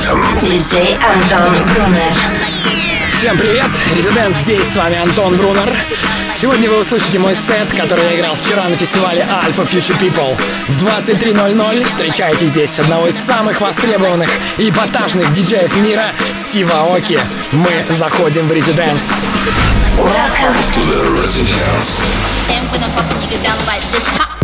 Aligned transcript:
Диджей 0.00 0.94
Антон 0.94 1.62
Брунер. 1.74 2.00
Всем 3.10 3.36
привет! 3.36 3.70
Резидент 3.94 4.34
здесь, 4.34 4.66
с 4.66 4.76
вами 4.76 4.96
Антон 4.96 5.36
Брунер. 5.36 5.76
Сегодня 6.34 6.70
вы 6.70 6.80
услышите 6.80 7.18
мой 7.18 7.34
сет, 7.34 7.70
который 7.74 8.04
я 8.04 8.16
играл 8.16 8.34
вчера 8.34 8.66
на 8.66 8.76
фестивале 8.76 9.26
Alpha 9.44 9.70
Future 9.70 9.98
People. 10.00 10.38
В 10.68 10.82
23.00 10.82 11.84
встречайте 11.84 12.46
здесь 12.46 12.78
одного 12.78 13.08
из 13.08 13.16
самых 13.16 13.60
востребованных 13.60 14.30
и 14.56 14.70
эпатажных 14.70 15.32
диджеев 15.34 15.76
мира 15.76 16.12
Стива 16.34 16.96
Оки. 16.96 17.20
Мы 17.52 17.84
заходим 17.90 18.48
в 18.48 18.52
Резиденс. 18.52 19.02
to 20.72 20.80
the 20.80 21.20
Residence. 21.20 22.00
And 22.48 22.64
when 22.72 22.80
down 23.42 23.58
like 23.66 23.82
this. 23.92 24.39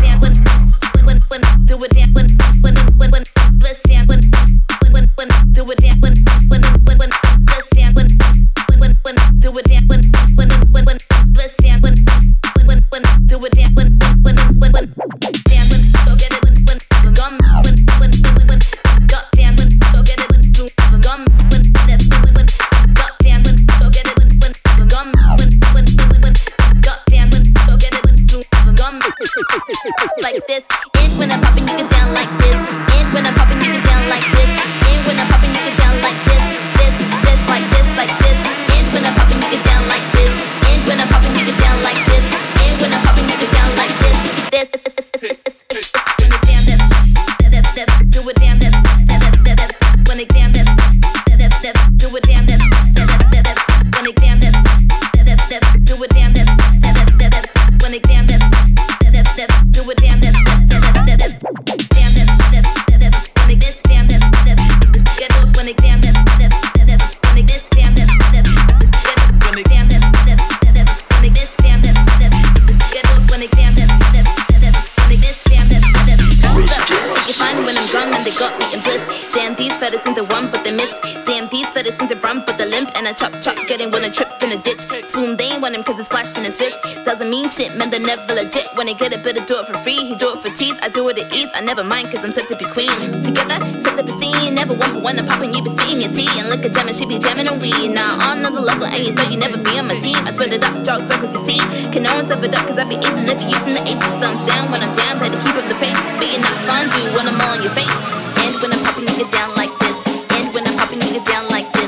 When 83.85 84.05
I 84.05 84.09
trip 84.09 84.29
in 84.43 84.53
a 84.53 84.63
ditch. 84.63 84.89
Swoon, 85.13 85.37
they 85.37 85.53
ain't 85.53 85.61
want 85.61 85.75
him 85.77 85.85
cause 85.85 85.99
it's 85.99 86.09
flashing 86.09 86.45
his 86.45 86.59
wrist. 86.59 86.79
Doesn't 87.05 87.29
mean 87.29 87.49
shit, 87.49 87.77
man, 87.77 87.91
they're 87.91 88.01
never 88.01 88.33
legit. 88.33 88.65
When 88.75 88.87
they 88.87 88.95
get 88.95 89.13
it, 89.13 89.23
better 89.23 89.45
do 89.45 89.61
it 89.61 89.67
for 89.67 89.77
free. 89.85 90.01
He 90.01 90.15
do 90.17 90.33
it 90.33 90.41
for 90.41 90.49
tease, 90.49 90.79
I 90.81 90.89
do 90.89 91.09
it 91.11 91.19
at 91.19 91.33
ease. 91.33 91.51
I 91.55 91.61
never 91.61 91.85
mind 91.85 92.09
cause 92.11 92.25
I'm 92.25 92.33
set 92.33 92.49
to 92.49 92.57
be 92.57 92.65
queen. 92.73 92.89
Together, 93.21 93.61
set 93.85 93.97
to 94.01 94.03
be 94.03 94.13
seen. 94.17 94.55
Never 94.55 94.73
one 94.73 94.97
for 94.97 95.03
one, 95.05 95.19
I'm 95.19 95.27
popping, 95.27 95.53
you 95.53 95.63
be 95.63 95.71
spitting 95.71 96.01
your 96.01 96.11
tea. 96.11 96.29
And 96.41 96.49
look 96.49 96.65
at 96.65 96.73
jamming, 96.73 96.95
she 96.95 97.05
be 97.05 97.19
jamming 97.19 97.49
and 97.49 97.61
weed. 97.61 97.93
Now 97.93 98.17
on 98.17 98.39
another 98.39 98.65
level, 98.65 98.89
and 98.89 99.05
you 99.05 99.13
thought 99.13 99.31
you 99.31 99.37
never 99.37 99.61
be 99.61 99.77
on 99.79 99.89
my 99.89 100.01
team. 100.01 100.17
I 100.25 100.33
spread 100.33 100.57
it 100.57 100.65
up, 100.65 100.73
draw 100.83 100.97
circles, 101.05 101.37
you 101.37 101.45
see. 101.45 101.61
Can 101.93 102.09
no 102.09 102.17
one 102.17 102.25
step 102.25 102.43
it 102.43 102.57
up 102.57 102.65
cause 102.67 102.79
I 102.79 102.89
be 102.89 102.97
easing, 102.97 103.29
never 103.29 103.45
using 103.45 103.77
the 103.77 103.85
aces. 103.85 104.17
Thumbs 104.17 104.41
down 104.49 104.73
when 104.73 104.81
I'm 104.81 104.97
down, 104.97 105.21
better 105.21 105.37
keep 105.45 105.53
up 105.53 105.69
the 105.69 105.77
pace. 105.77 106.01
But 106.17 106.33
you're 106.33 106.41
not 106.41 106.57
fun, 106.65 106.89
do 106.89 107.01
when 107.13 107.29
I'm 107.29 107.37
all 107.37 107.53
on 107.53 107.61
your 107.61 107.77
face. 107.77 108.01
And 108.41 108.57
when 108.65 108.73
I'm 108.73 108.81
popping, 108.81 109.13
get 109.21 109.29
down 109.29 109.53
like 109.61 109.75
this. 109.85 109.99
And 110.33 110.49
when 110.57 110.65
I'm 110.65 110.77
popping, 110.81 111.05
get 111.13 111.27
down 111.29 111.45
like 111.53 111.69
this. 111.77 111.86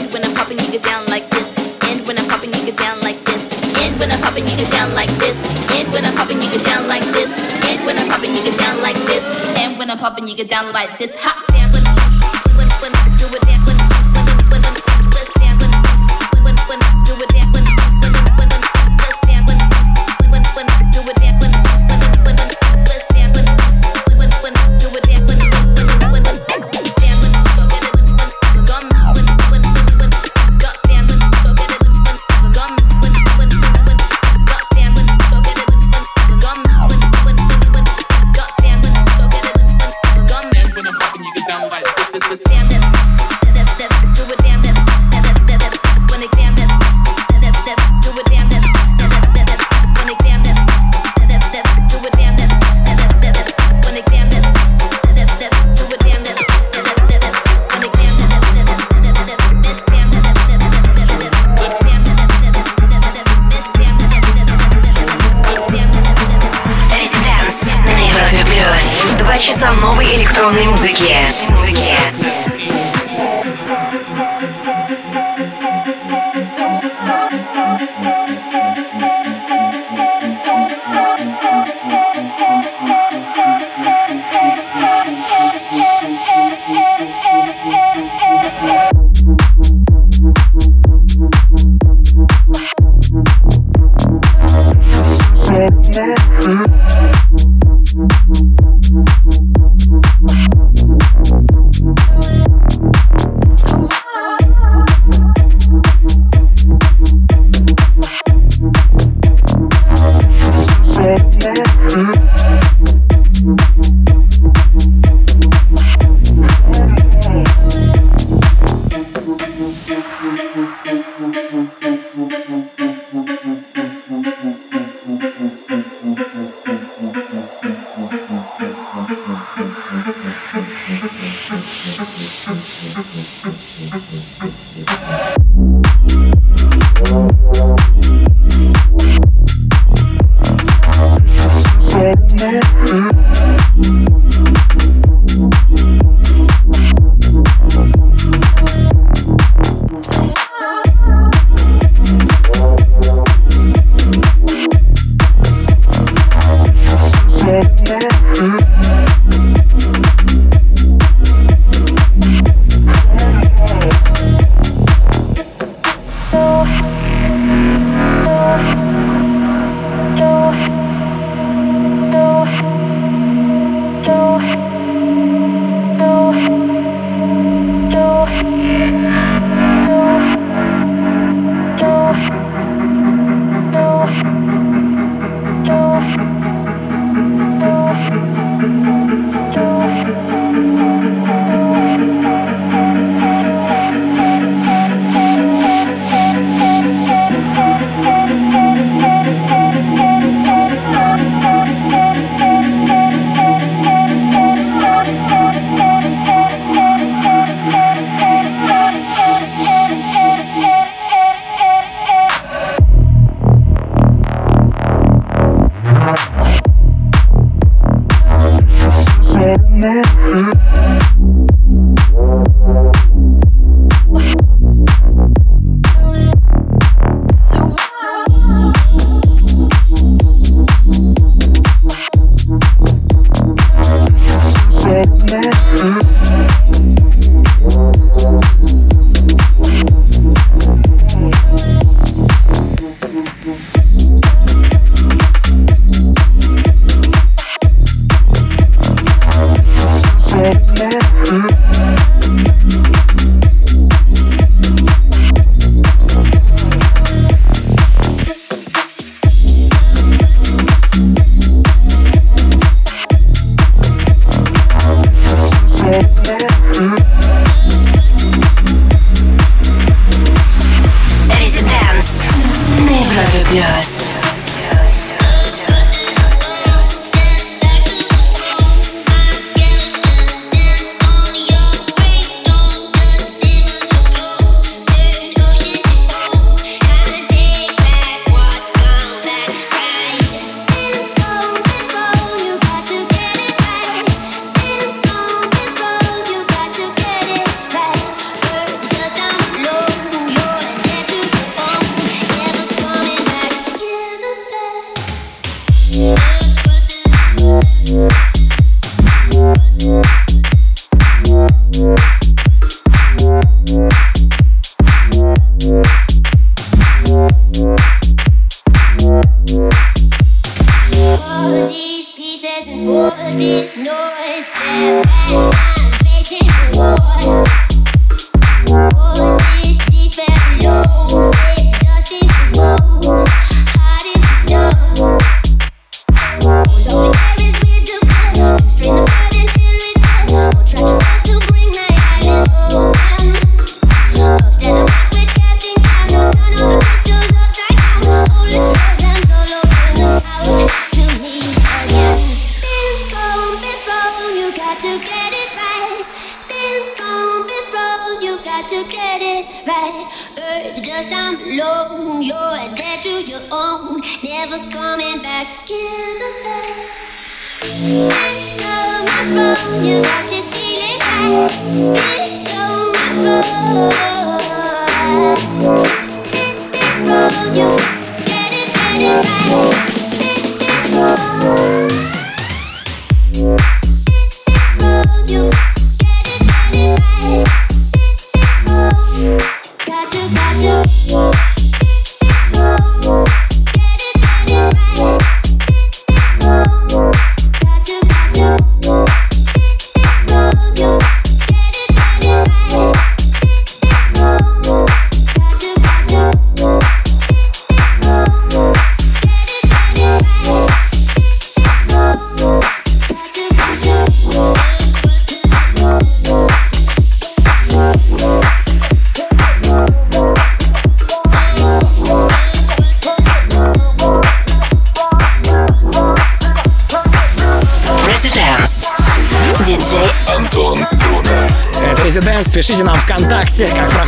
And 0.00 0.08
when 0.12 0.24
I'm 0.24 0.32
popping, 0.34 0.58
you 0.58 0.70
get 0.72 0.82
down 0.82 1.04
like 1.06 1.28
this. 1.28 1.52
And 1.84 2.00
when 2.06 2.16
I'm 2.16 2.26
popping, 2.26 2.50
you 2.50 2.64
get 2.64 2.76
down 2.76 3.00
like 3.02 3.20
this. 3.24 3.44
And 3.84 3.98
when 4.00 4.10
I'm 4.10 4.20
popping, 4.20 4.48
you 4.48 4.56
get 4.56 4.70
down 4.72 4.94
like 4.94 5.12
this. 5.20 5.36
And 5.76 5.92
when 5.92 6.04
I'm 6.04 6.14
popping, 6.16 6.40
you 6.40 6.50
get 6.50 6.64
down 6.64 6.88
like 6.88 7.04
this. 7.12 7.28
And 7.68 7.84
when 7.84 7.98
I'm 7.98 8.08
popping, 8.08 8.34
you 8.34 8.42
get 8.42 8.58
down 8.58 8.80
like 8.80 8.96
this. 9.04 9.24
And 9.58 9.78
when 9.78 9.90
I'm 9.90 9.98
popping, 9.98 10.26
you 10.26 10.34
get 10.34 10.48
down 10.48 10.72
like 10.72 10.96
this. 10.98 11.14
Hot 11.20 11.36
damn, 11.48 11.70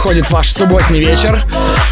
проходит 0.03 0.31
ваш 0.33 0.51
субботний 0.51 0.99
вечер. 0.99 1.45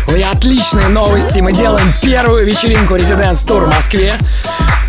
У 0.09 0.11
меня 0.11 0.33
отличные 0.33 0.89
новости. 0.89 1.39
Мы 1.39 1.53
делаем 1.53 1.95
первую 2.03 2.45
вечеринку 2.45 2.97
Residents 2.97 3.47
Tour 3.47 3.67
в 3.67 3.69
Москве. 3.73 4.17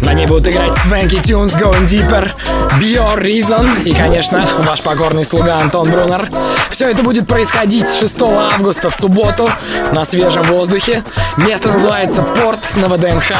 На 0.01 0.13
ней 0.13 0.25
будут 0.25 0.47
играть 0.47 0.71
Swanky 0.71 1.21
Tunes, 1.21 1.55
Going 1.55 1.85
Deeper, 1.85 2.31
Your 2.79 3.21
Reason 3.21 3.83
и, 3.83 3.93
конечно, 3.93 4.43
ваш 4.65 4.81
покорный 4.81 5.23
слуга 5.23 5.59
Антон 5.59 5.91
Брунер. 5.91 6.29
Все 6.71 6.89
это 6.89 7.03
будет 7.03 7.27
происходить 7.27 7.85
6 7.85 8.21
августа 8.23 8.89
в 8.89 8.95
субботу 8.95 9.47
на 9.91 10.03
свежем 10.03 10.41
воздухе. 10.43 11.03
Место 11.37 11.71
называется 11.71 12.23
Порт 12.23 12.75
на 12.75 12.89
ВДНХ. 12.89 13.31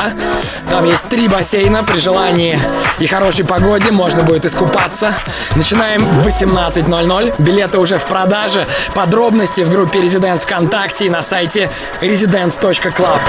Там 0.69 0.85
есть 0.85 1.05
три 1.09 1.27
бассейна. 1.27 1.83
При 1.83 1.97
желании 1.97 2.59
и 3.01 3.08
хорошей 3.08 3.43
погоде 3.43 3.91
можно 3.91 4.22
будет 4.22 4.46
искупаться. 4.46 5.13
Начинаем 5.55 6.05
в 6.05 6.27
18.00. 6.27 7.34
Билеты 7.39 7.79
уже 7.79 7.98
в 7.98 8.05
продаже. 8.05 8.67
Подробности 8.93 9.62
в 9.62 9.72
группе 9.72 10.00
Residents 10.00 10.39
ВКонтакте 10.39 11.08
и 11.08 11.10
на 11.10 11.22
сайте 11.24 11.70
residents.club. 12.00 13.20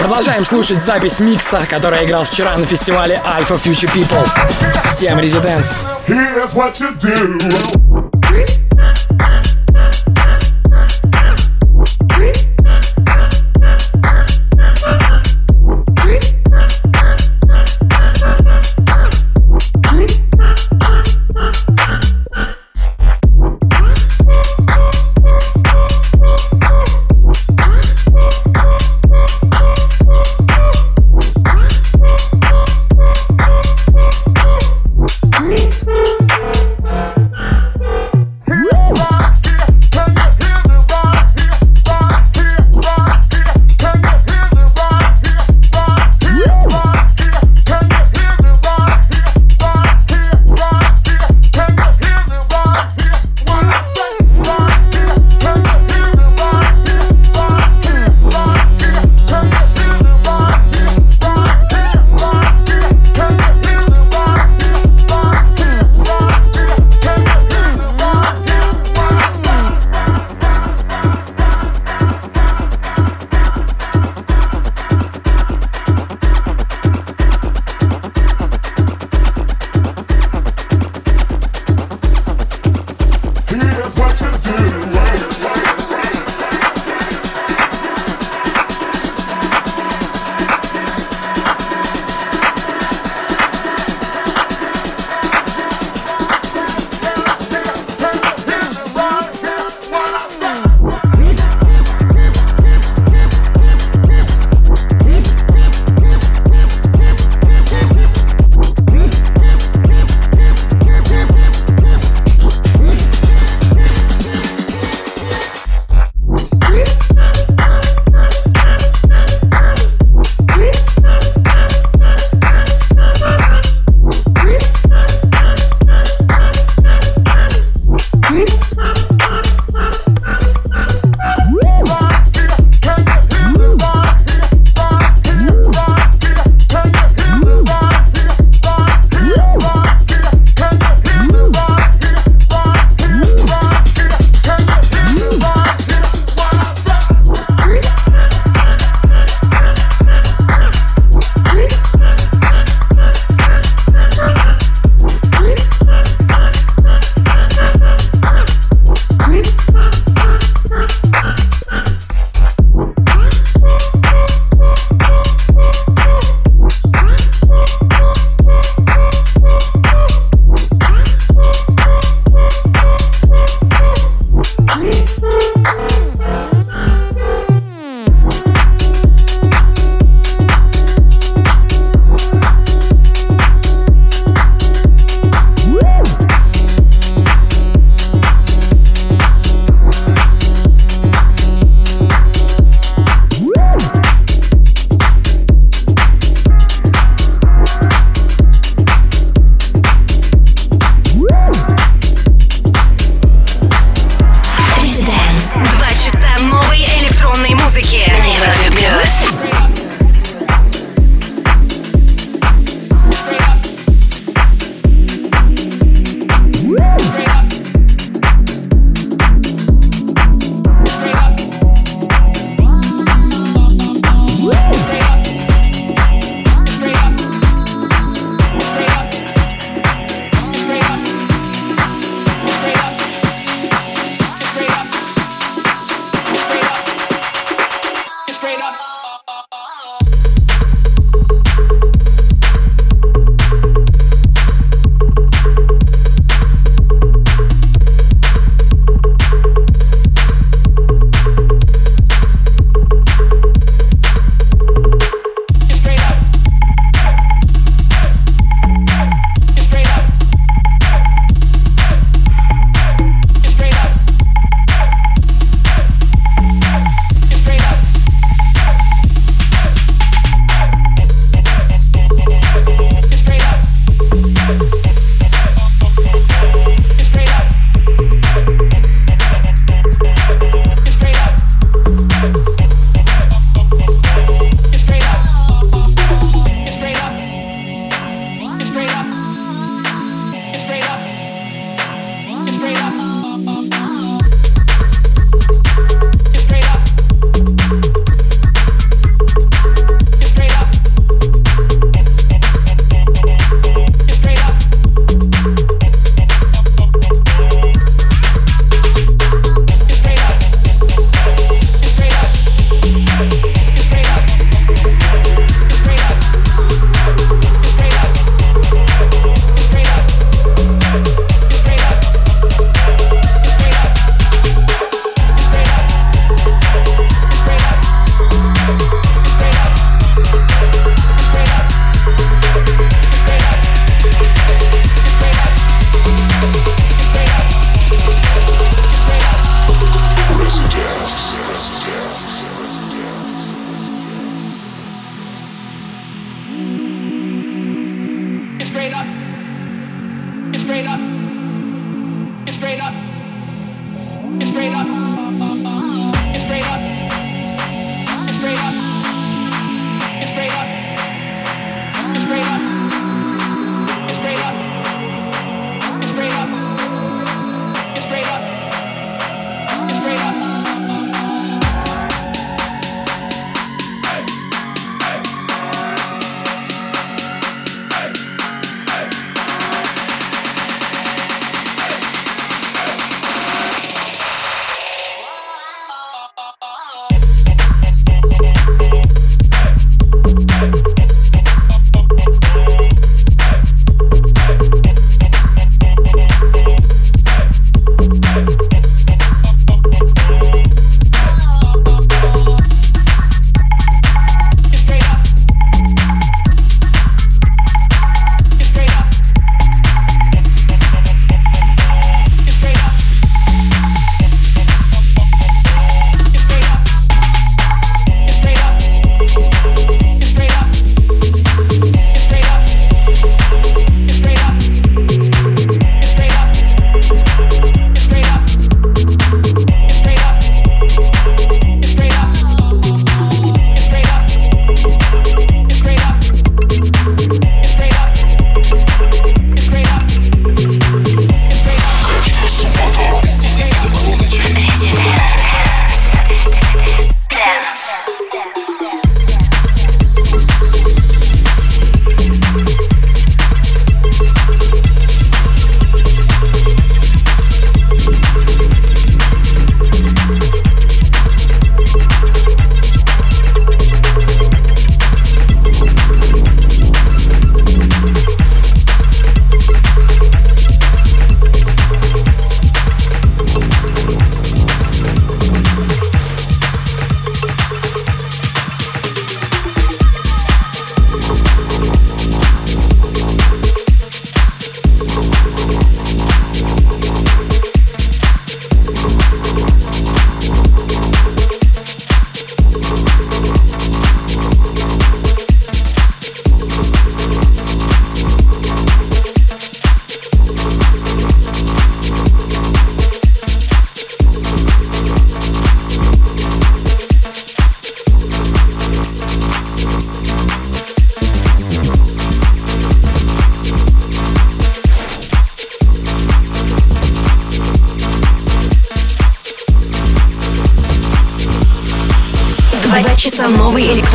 Продолжаем 0.00 0.44
слушать 0.44 0.82
запись 0.82 1.20
микса, 1.20 1.62
который 1.68 2.04
играл 2.04 2.24
вчера 2.24 2.56
на 2.56 2.64
фестивале 2.64 3.20
Alpha 3.24 3.62
Future 3.62 3.92
People. 3.92 4.26
Всем 4.90 5.18
Residents! 5.18 5.86
Here's 6.06 6.54
what 6.54 6.80
you 6.80 6.94
do. 6.96 8.03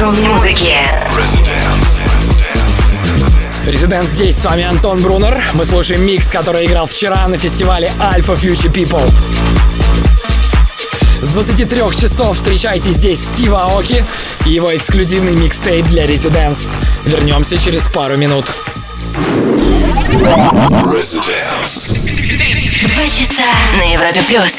Музыки. 0.05 0.75
Резидент 3.65 4.05
здесь, 4.05 4.37
с 4.37 4.45
вами 4.45 4.63
Антон 4.63 5.01
Брунер. 5.01 5.41
Мы 5.53 5.65
слушаем 5.65 6.05
микс, 6.05 6.29
который 6.29 6.65
играл 6.65 6.87
вчера 6.87 7.27
на 7.27 7.37
фестивале 7.37 7.91
Alpha 7.99 8.35
Future 8.35 8.71
People. 8.71 9.11
С 11.21 11.29
23 11.29 11.79
часов 11.99 12.37
встречайте 12.37 12.91
здесь 12.91 13.25
Стива 13.25 13.63
Аоки 13.63 14.05
и 14.45 14.51
его 14.51 14.73
эксклюзивный 14.75 15.35
микстейп 15.35 15.85
для 15.87 16.05
Residents. 16.05 16.75
Вернемся 17.03 17.57
через 17.57 17.83
пару 17.83 18.15
минут. 18.15 18.45
Residence. 20.85 21.93
Два 22.87 23.09
часа 23.09 23.51
на 23.77 23.93
Европе 23.93 24.21
плюс. 24.27 24.53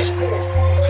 vocês. 0.00 0.89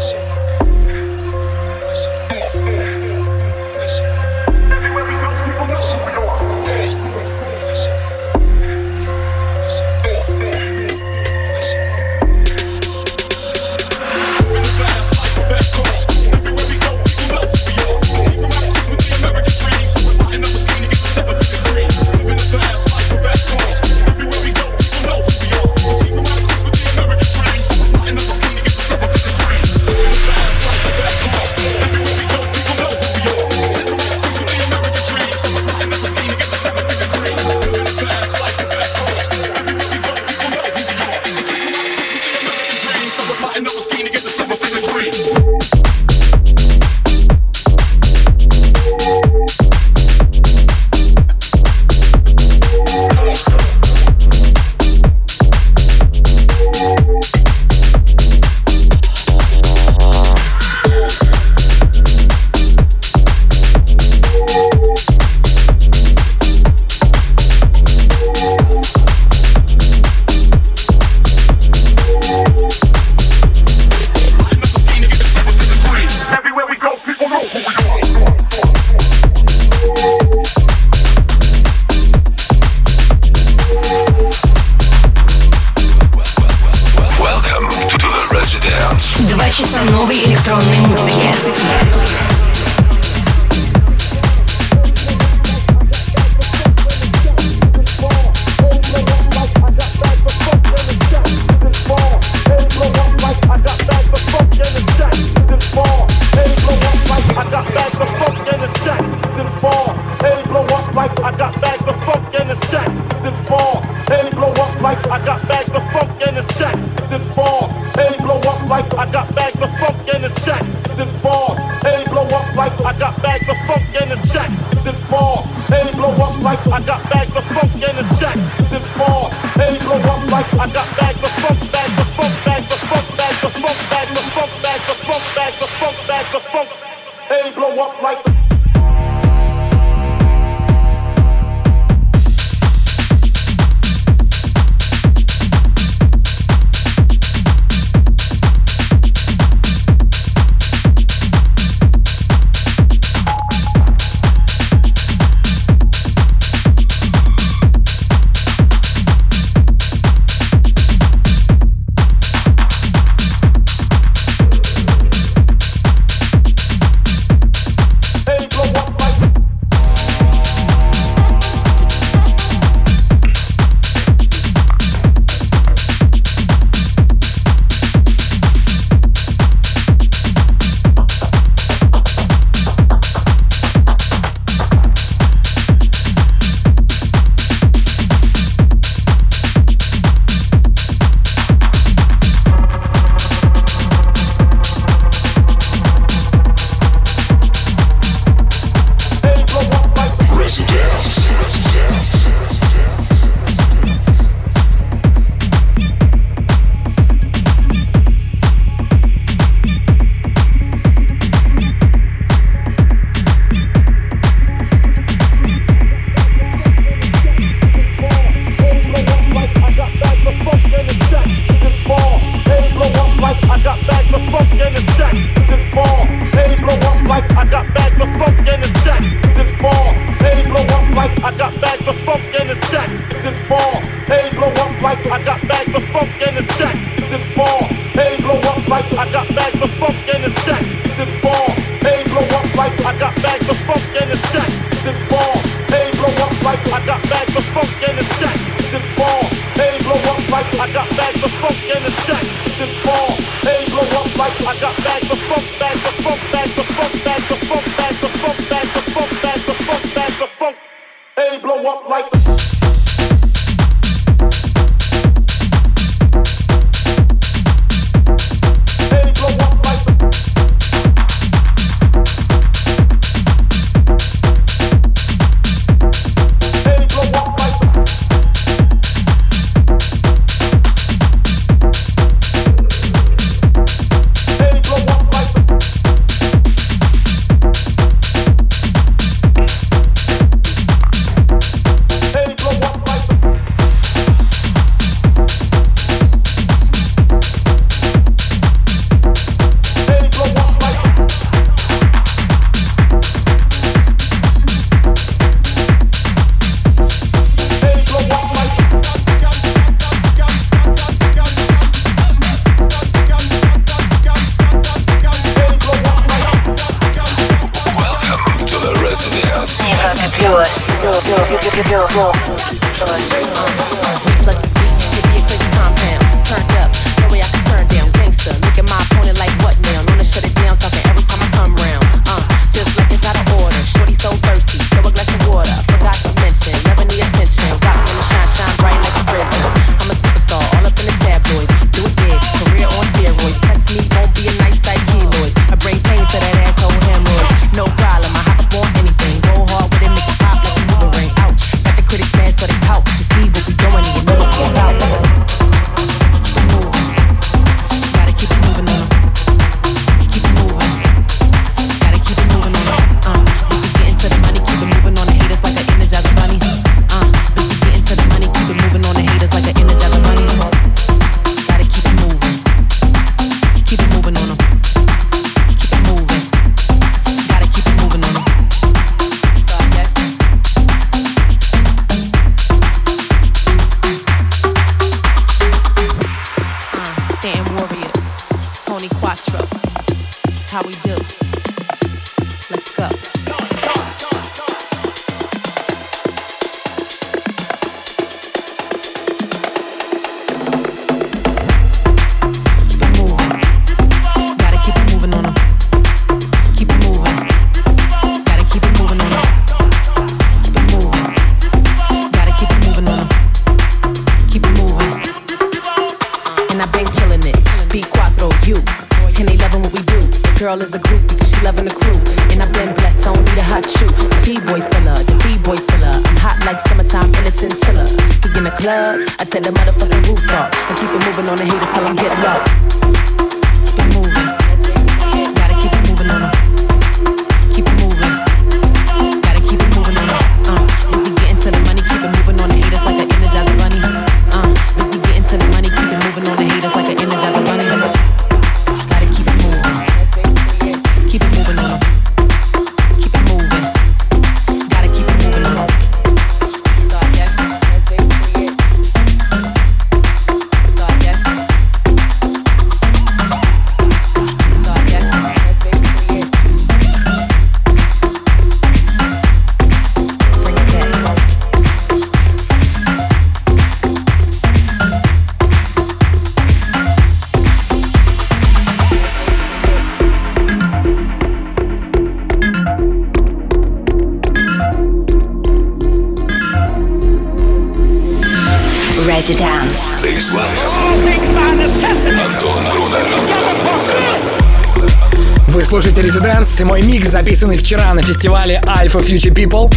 и 496.60 496.64
мой 496.64 496.82
микс, 496.82 497.08
записанный 497.08 497.56
вчера 497.56 497.92
на 497.94 498.02
фестивале 498.02 498.60
Alpha 498.64 499.00
Future 499.00 499.32
People. 499.32 499.72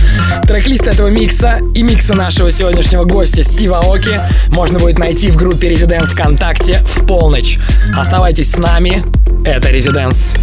Трек-лист 0.45 0.87
этого 0.87 1.07
микса 1.07 1.59
и 1.73 1.81
микса 1.81 2.13
нашего 2.15 2.51
сегодняшнего 2.51 3.05
гостя 3.05 3.43
Стива 3.43 3.79
Оки 3.79 4.19
можно 4.49 4.79
будет 4.79 4.99
найти 4.99 5.31
в 5.31 5.37
группе 5.37 5.71
Residents 5.71 6.07
ВКонтакте 6.07 6.83
в 6.85 7.05
полночь. 7.05 7.57
Оставайтесь 7.95 8.51
с 8.51 8.57
нами, 8.57 9.03
это 9.45 9.69
Residents. 9.69 10.37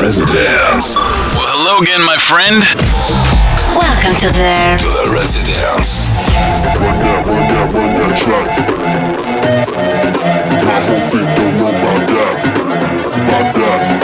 Residents. 0.00 0.96
Well, 1.34 1.46
hello 1.46 1.78
again, 1.80 2.02
my 2.04 2.18
friend. 2.18 2.62
Welcome 3.74 4.16
to 4.20 4.28
the, 4.28 4.78
to 4.78 4.88
the 4.88 5.08
Residence. 5.14 6.00
Run 6.80 6.98
that, 6.98 7.26
run 7.26 7.48
that, 7.48 7.72
run 7.72 7.96
that 7.96 8.16
track. 8.18 8.48
My 10.64 10.80
whole 10.86 11.00
feet 11.00 11.28
don't 11.36 11.58
know 11.58 11.68
about 11.68 12.06
that. 12.08 12.34
About 13.22 13.54
that. 13.54 13.95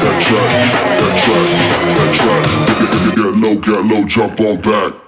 that 0.00 0.22
track, 0.22 0.50
that 1.00 1.14
track, 1.22 1.48
that 1.96 2.10
track. 2.16 3.16
Get 3.16 3.34
low, 3.36 3.56
get 3.58 3.84
low, 3.84 4.04
jump 4.06 4.40
on 4.40 4.60
back. 4.60 4.99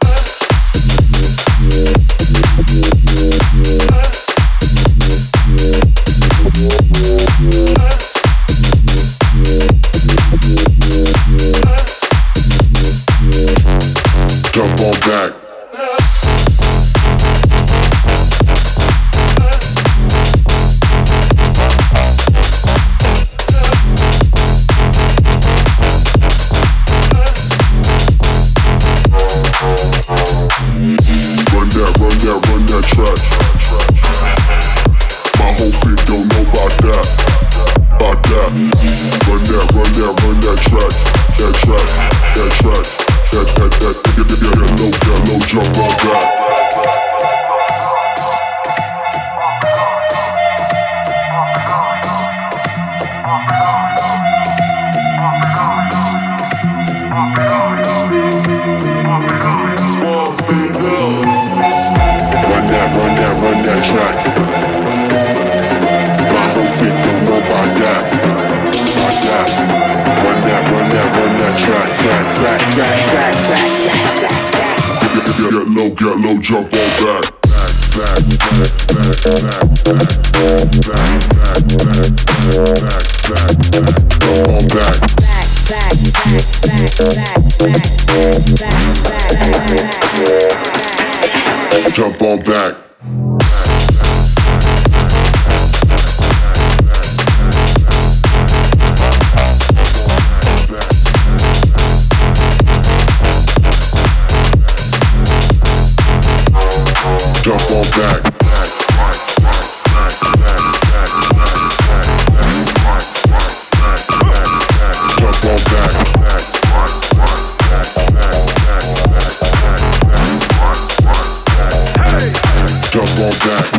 want 123.23 123.35
that. 123.43 123.72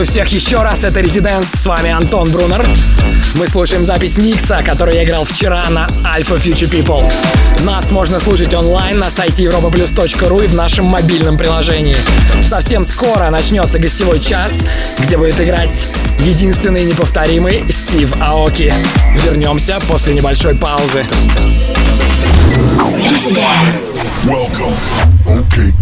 Приветствую 0.00 0.24
всех 0.24 0.34
еще 0.34 0.62
раз, 0.62 0.82
это 0.82 1.00
Резиденс, 1.00 1.46
с 1.52 1.66
вами 1.66 1.90
Антон 1.90 2.30
Брунер. 2.30 2.66
Мы 3.34 3.46
слушаем 3.46 3.84
запись 3.84 4.16
микса, 4.16 4.62
который 4.64 4.94
я 4.94 5.04
играл 5.04 5.26
вчера 5.26 5.62
на 5.68 5.86
Alpha 6.16 6.42
Future 6.42 6.70
People. 6.70 7.04
Нас 7.64 7.90
можно 7.90 8.18
слушать 8.18 8.54
онлайн 8.54 8.98
на 8.98 9.10
сайте 9.10 9.44
europaplus.ru 9.44 10.44
и 10.46 10.48
в 10.48 10.54
нашем 10.54 10.86
мобильном 10.86 11.36
приложении. 11.36 11.94
Совсем 12.40 12.86
скоро 12.86 13.28
начнется 13.28 13.78
гостевой 13.78 14.20
час, 14.20 14.64
где 15.00 15.18
будет 15.18 15.38
играть 15.38 15.86
единственный 16.20 16.86
неповторимый 16.86 17.70
Стив 17.70 18.10
Аоки. 18.22 18.72
Вернемся 19.26 19.80
после 19.86 20.14
небольшой 20.14 20.54
паузы. 20.54 21.04
Welcome. 24.24 24.74
Okay. 25.26 25.79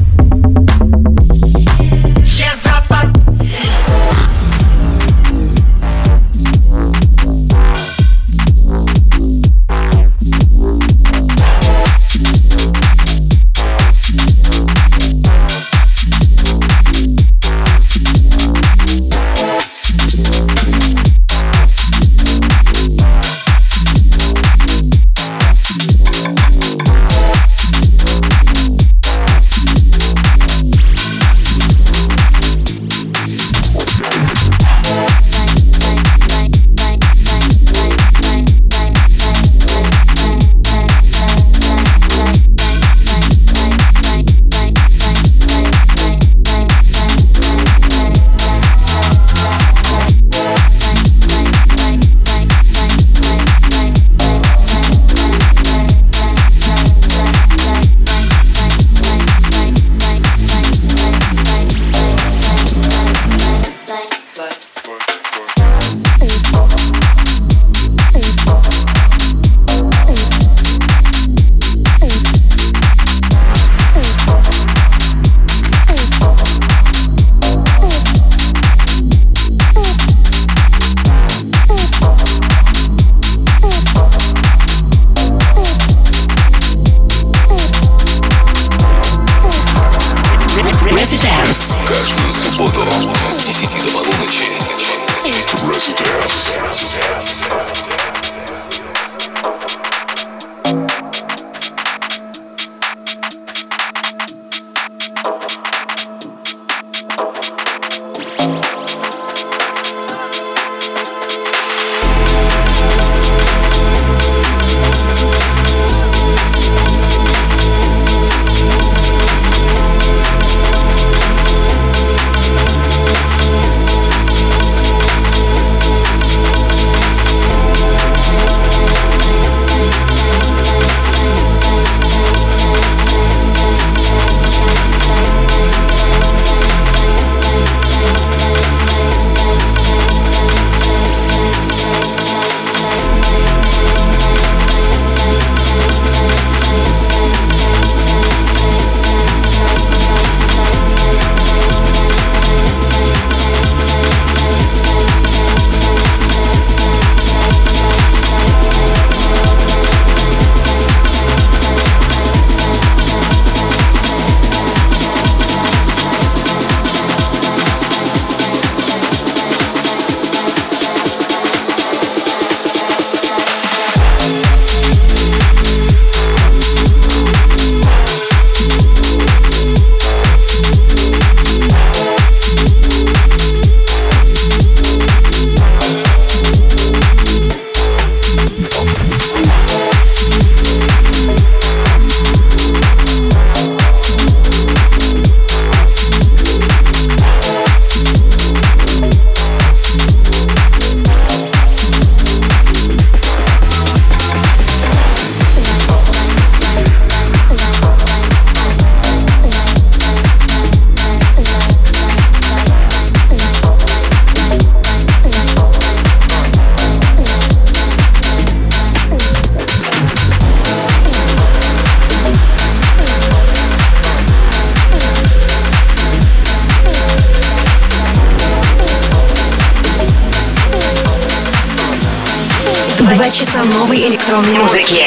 Электронной 234.09 234.55
музыки. 234.55 235.05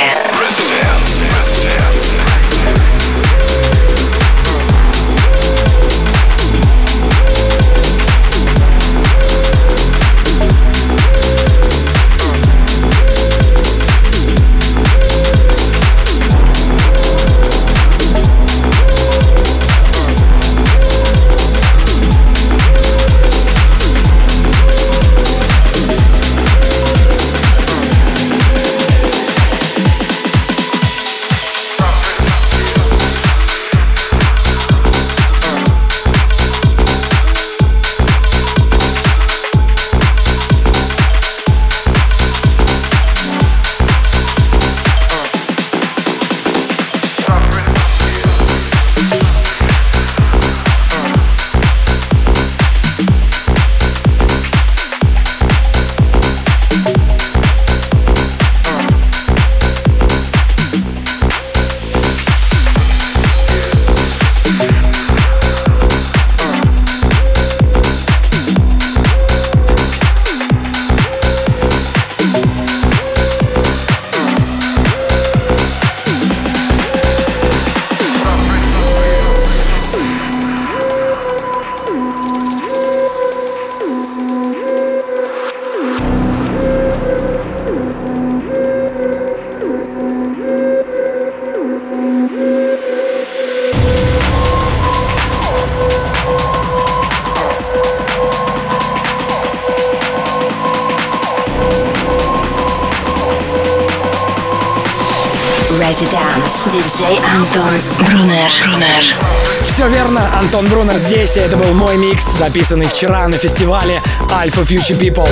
Антон 110.41 110.67
Брунер 110.69 110.97
здесь, 110.97 111.37
и 111.37 111.39
это 111.39 111.55
был 111.55 111.71
мой 111.75 111.97
микс, 111.97 112.25
записанный 112.25 112.87
вчера 112.87 113.27
на 113.27 113.37
фестивале 113.37 114.01
Alpha 114.31 114.63
Future 114.63 114.97
People. 114.97 115.29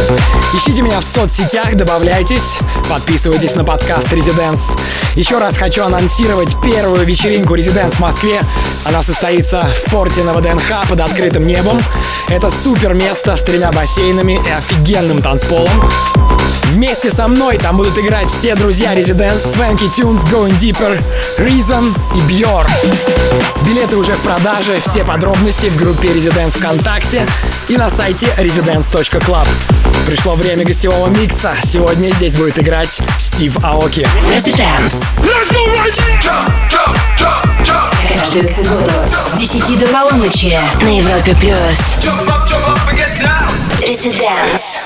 Ищите 0.56 0.84
меня 0.84 1.00
в 1.00 1.04
соцсетях, 1.04 1.74
добавляйтесь, 1.74 2.58
подписывайтесь 2.88 3.56
на 3.56 3.64
подкаст 3.64 4.08
Residence. 4.14 4.78
Еще 5.16 5.40
раз 5.40 5.58
хочу 5.58 5.84
анонсировать 5.84 6.56
первую 6.62 7.04
вечеринку 7.06 7.56
Residence 7.56 7.96
в 7.96 8.00
Москве. 8.00 8.40
Она 8.84 9.02
состоится 9.02 9.68
в 9.84 9.90
порте 9.90 10.22
на 10.22 10.34
ВДНХ 10.34 10.88
под 10.88 11.00
открытым 11.00 11.48
небом. 11.48 11.82
Это 12.28 12.52
супер 12.52 12.94
место 12.94 13.36
с 13.36 13.42
тремя 13.42 13.72
бассейнами 13.72 14.34
и 14.34 14.52
офигенным 14.52 15.24
танцполом. 15.24 15.72
Вместе 16.70 17.10
со 17.10 17.28
мной 17.28 17.58
там 17.58 17.78
будут 17.78 17.98
играть 17.98 18.30
все 18.30 18.54
друзья 18.54 18.94
Residence, 18.96 19.44
Swanky 19.56 19.90
Tunes, 19.90 20.24
Going 20.30 20.56
Deeper, 20.60 21.02
Reason 21.40 21.96
и 22.16 22.20
Björk. 22.32 22.70
Билеты 23.66 23.98
уже 23.98 24.14
в 24.14 24.20
продаже, 24.20 24.80
все 24.86 25.04
подробности 25.04 25.66
в 25.66 25.76
группе 25.78 26.10
Residence 26.10 26.60
ВКонтакте 26.60 27.28
и 27.68 27.76
на 27.76 27.90
сайте 27.90 28.28
residence.club. 28.38 29.48
Пришло 30.06 30.36
время 30.36 30.64
гостевого 30.64 31.08
микса. 31.08 31.56
Сегодня 31.64 32.12
здесь 32.12 32.36
будет 32.36 32.60
играть 32.60 33.00
Стив 33.18 33.58
Аоки. 33.64 34.08
Residence. 34.32 35.04
Каждую 38.14 38.48
субботу 38.48 38.92
с 39.34 39.40
10 39.40 39.80
до 39.80 39.88
полуночи 39.88 40.60
на 40.82 40.98
Европе+. 40.98 41.36
плюс. 41.36 41.98
Residence. 43.82 44.79